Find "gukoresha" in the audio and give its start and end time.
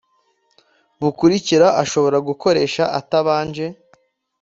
2.27-2.83